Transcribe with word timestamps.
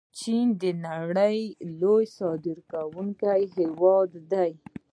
چین 0.19 0.47
د 0.61 0.63
نړۍ 0.87 1.37
لوی 1.79 2.05
صادروونکی 2.17 3.41
هیواد 3.57 4.09
دی. 4.31 4.51